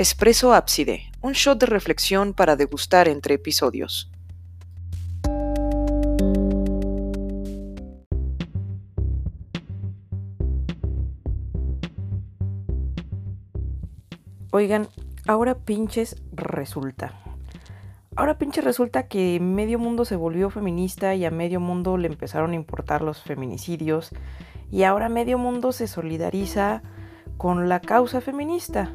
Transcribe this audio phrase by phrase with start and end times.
[0.00, 4.10] Espresso Ábside, un shot de reflexión para degustar entre episodios.
[14.52, 14.88] Oigan,
[15.26, 17.20] ahora pinches resulta.
[18.16, 22.52] Ahora pinches resulta que medio mundo se volvió feminista y a medio mundo le empezaron
[22.52, 24.12] a importar los feminicidios
[24.70, 26.82] y ahora medio mundo se solidariza
[27.36, 28.94] con la causa feminista.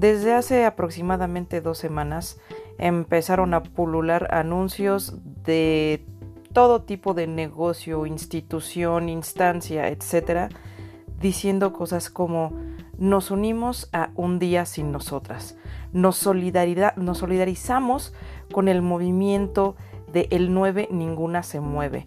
[0.00, 2.40] Desde hace aproximadamente dos semanas
[2.78, 5.14] empezaron a pulular anuncios
[5.44, 6.06] de
[6.54, 10.48] todo tipo de negocio, institución, instancia, etcétera,
[11.20, 12.50] diciendo cosas como
[12.96, 15.58] nos unimos a un día sin nosotras,
[15.92, 16.26] nos,
[16.96, 18.14] nos solidarizamos
[18.52, 19.76] con el movimiento
[20.10, 22.06] de el 9 ninguna se mueve.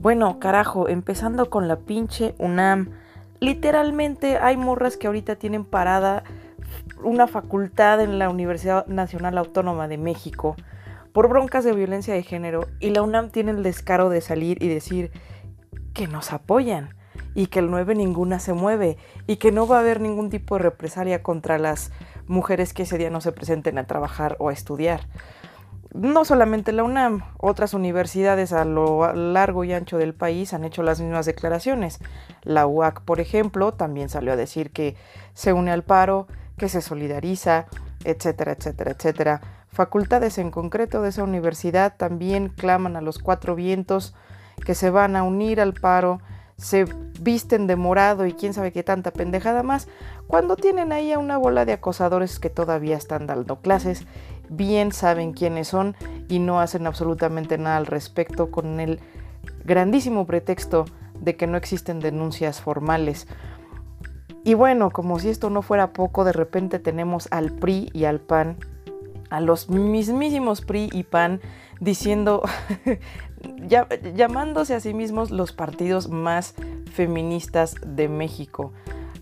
[0.00, 2.90] Bueno, carajo, empezando con la pinche UNAM.
[3.38, 6.24] Literalmente hay morras que ahorita tienen parada
[7.04, 10.56] una facultad en la Universidad Nacional Autónoma de México
[11.12, 14.68] por broncas de violencia de género y la UNAM tiene el descaro de salir y
[14.68, 15.12] decir
[15.92, 16.94] que nos apoyan
[17.34, 20.56] y que el 9 ninguna se mueve y que no va a haber ningún tipo
[20.56, 21.92] de represalia contra las
[22.26, 25.06] mujeres que ese día no se presenten a trabajar o a estudiar.
[25.94, 30.82] No solamente la UNAM, otras universidades a lo largo y ancho del país han hecho
[30.82, 31.98] las mismas declaraciones.
[32.42, 34.96] La UAC, por ejemplo, también salió a decir que
[35.34, 37.66] se une al paro, que se solidariza,
[38.04, 39.40] etcétera, etcétera, etcétera.
[39.68, 44.14] Facultades en concreto de esa universidad también claman a los cuatro vientos
[44.64, 46.20] que se van a unir al paro,
[46.56, 46.84] se
[47.20, 49.88] visten de morado y quién sabe qué tanta pendejada más,
[50.26, 54.06] cuando tienen ahí a una bola de acosadores que todavía están dando clases,
[54.48, 55.96] bien saben quiénes son
[56.28, 59.00] y no hacen absolutamente nada al respecto con el
[59.64, 60.84] grandísimo pretexto
[61.18, 63.26] de que no existen denuncias formales.
[64.44, 68.20] Y bueno, como si esto no fuera poco, de repente tenemos al PRI y al
[68.20, 68.56] PAN,
[69.30, 71.40] a los mismísimos PRI y PAN,
[71.80, 72.42] diciendo,
[74.14, 76.54] llamándose a sí mismos los partidos más
[76.92, 78.72] feministas de México.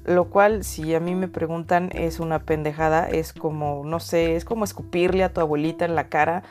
[0.05, 4.47] Lo cual, si a mí me preguntan, es una pendejada, es como, no sé, es
[4.47, 6.43] como escupirle a tu abuelita en la cara,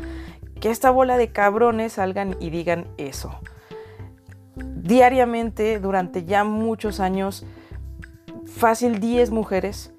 [0.62, 3.32] que esta bola de cabrones salgan y digan eso.
[4.56, 7.46] Diariamente, durante ya muchos años,
[8.56, 9.94] fácil 10 mujeres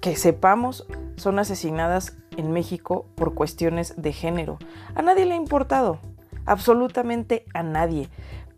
[0.00, 0.86] que sepamos
[1.16, 4.58] son asesinadas en México por cuestiones de género.
[4.94, 5.98] A nadie le ha importado,
[6.44, 8.08] absolutamente a nadie.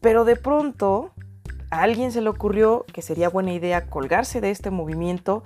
[0.00, 1.12] Pero de pronto
[1.71, 5.43] a alguien se le ocurrió que sería buena idea colgarse de este movimiento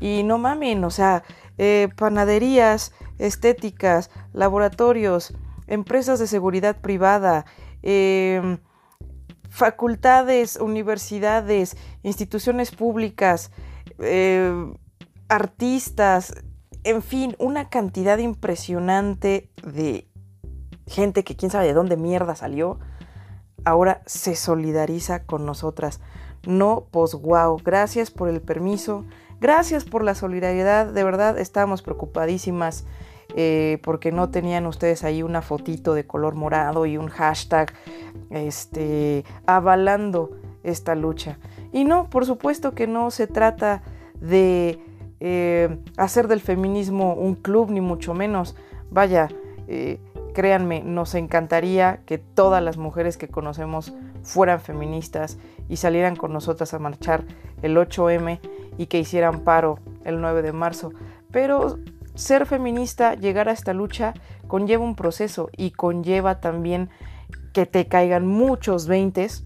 [0.00, 1.22] y no mamen, o sea,
[1.58, 5.34] eh, panaderías, estéticas, laboratorios,
[5.66, 7.44] empresas de seguridad privada,
[7.82, 8.58] eh,
[9.52, 13.50] facultades, universidades, instituciones públicas,
[13.98, 14.72] eh,
[15.28, 16.34] artistas,
[16.84, 20.08] en fin, una cantidad impresionante de
[20.86, 22.80] gente que quién sabe de dónde mierda salió,
[23.66, 26.00] ahora se solidariza con nosotras.
[26.46, 29.04] No, pues wow, gracias por el permiso,
[29.38, 32.86] gracias por la solidaridad, de verdad estamos preocupadísimas
[33.36, 37.72] eh, porque no tenían ustedes ahí una fotito de color morado y un hashtag
[38.30, 40.30] este, avalando
[40.62, 41.38] esta lucha.
[41.72, 43.82] Y no, por supuesto que no se trata
[44.20, 44.78] de
[45.20, 48.56] eh, hacer del feminismo un club, ni mucho menos.
[48.90, 49.28] Vaya,
[49.68, 49.98] eh,
[50.34, 53.92] créanme, nos encantaría que todas las mujeres que conocemos
[54.22, 57.24] fueran feministas y salieran con nosotras a marchar
[57.62, 58.40] el 8M
[58.78, 60.92] y que hicieran paro el 9 de marzo.
[61.30, 61.78] Pero
[62.14, 64.14] ser feminista, llegar a esta lucha,
[64.48, 66.90] conlleva un proceso y conlleva también
[67.52, 69.44] que te caigan muchos veintes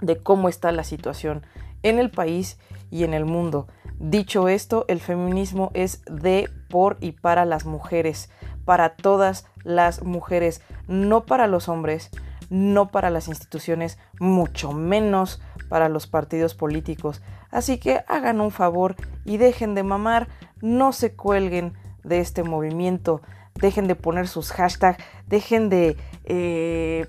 [0.00, 1.44] de cómo está la situación
[1.82, 2.58] en el país
[2.90, 3.68] y en el mundo.
[3.98, 8.30] Dicho esto, el feminismo es de, por y para las mujeres,
[8.64, 12.10] para todas las mujeres, no para los hombres,
[12.48, 17.22] no para las instituciones, mucho menos para los partidos políticos.
[17.50, 20.28] Así que hagan un favor y dejen de mamar,
[20.62, 23.22] no se cuelguen de este movimiento,
[23.54, 27.06] dejen de poner sus hashtags, dejen de, eh,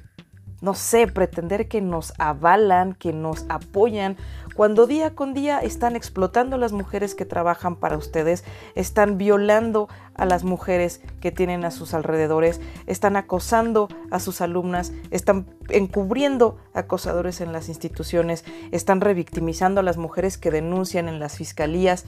[0.61, 4.15] no sé, pretender que nos avalan, que nos apoyan,
[4.55, 8.43] cuando día con día están explotando a las mujeres que trabajan para ustedes,
[8.75, 14.91] están violando a las mujeres que tienen a sus alrededores, están acosando a sus alumnas,
[15.09, 21.37] están encubriendo acosadores en las instituciones, están revictimizando a las mujeres que denuncian en las
[21.37, 22.05] fiscalías.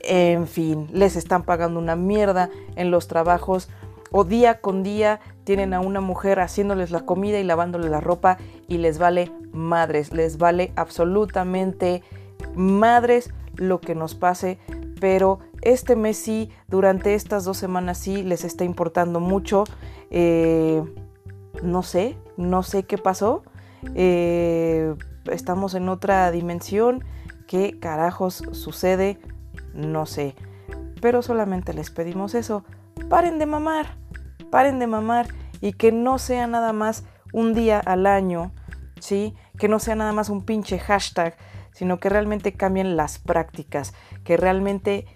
[0.00, 3.68] En fin, les están pagando una mierda en los trabajos
[4.10, 8.36] o día con día tienen a una mujer haciéndoles la comida y lavándole la ropa
[8.66, 12.02] y les vale madres, les vale absolutamente
[12.54, 14.58] madres lo que nos pase,
[15.00, 19.64] pero este mes sí, durante estas dos semanas sí les está importando mucho.
[20.10, 20.84] Eh,
[21.62, 23.42] no sé, no sé qué pasó.
[23.94, 24.94] Eh,
[25.32, 27.04] estamos en otra dimensión.
[27.46, 29.18] ¿Qué carajos sucede?
[29.72, 30.34] No sé.
[31.00, 32.64] Pero solamente les pedimos eso.
[33.08, 33.96] Paren de mamar.
[34.50, 35.28] Paren de mamar.
[35.60, 38.52] Y que no sea nada más un día al año.
[39.00, 39.34] ¿Sí?
[39.58, 41.36] Que no sea nada más un pinche hashtag.
[41.72, 43.94] Sino que realmente cambien las prácticas.
[44.24, 45.06] Que realmente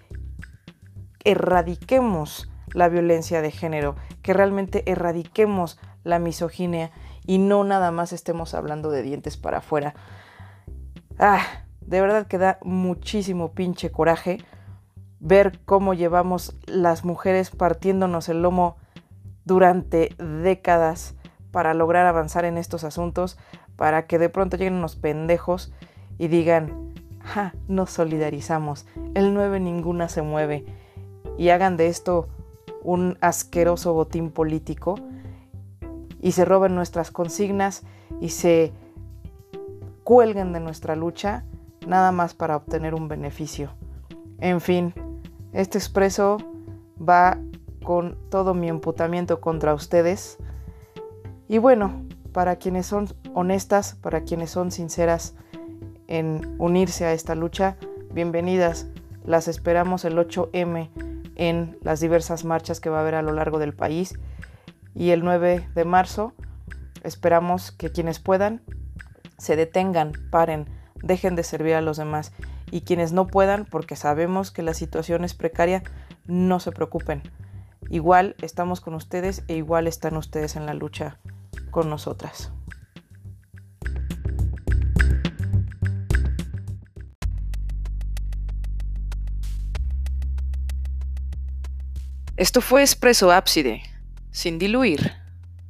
[1.23, 3.95] erradiquemos la violencia de género.
[4.21, 6.91] Que realmente erradiquemos la misoginia
[7.25, 9.95] y no nada más estemos hablando de dientes para afuera.
[11.19, 11.41] Ah,
[11.81, 14.39] de verdad que da muchísimo pinche coraje
[15.19, 18.77] ver cómo llevamos las mujeres partiéndonos el lomo
[19.45, 21.15] durante décadas
[21.51, 23.37] para lograr avanzar en estos asuntos,
[23.75, 25.73] para que de pronto lleguen unos pendejos
[26.17, 30.65] y digan, ja, nos solidarizamos, el 9 ninguna se mueve,
[31.37, 32.27] y hagan de esto
[32.83, 34.95] un asqueroso botín político
[36.21, 37.83] y se roben nuestras consignas
[38.19, 38.71] y se
[40.03, 41.43] cuelguen de nuestra lucha
[41.87, 43.71] nada más para obtener un beneficio.
[44.39, 44.93] En fin,
[45.53, 46.37] este expreso
[46.97, 47.37] va
[47.83, 50.37] con todo mi emputamiento contra ustedes.
[51.47, 55.35] Y bueno, para quienes son honestas, para quienes son sinceras
[56.07, 57.77] en unirse a esta lucha,
[58.11, 58.87] bienvenidas.
[59.25, 60.89] Las esperamos el 8M
[61.35, 64.17] en las diversas marchas que va a haber a lo largo del país
[64.95, 66.33] y el 9 de marzo
[67.03, 68.61] esperamos que quienes puedan
[69.37, 70.67] se detengan, paren,
[71.01, 72.31] dejen de servir a los demás
[72.71, 75.83] y quienes no puedan, porque sabemos que la situación es precaria,
[76.25, 77.21] no se preocupen.
[77.89, 81.19] Igual estamos con ustedes e igual están ustedes en la lucha
[81.71, 82.51] con nosotras.
[92.35, 93.83] Esto fue Expreso Ábside
[94.31, 95.13] sin diluir.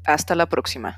[0.05, 0.97] Hasta la próxima.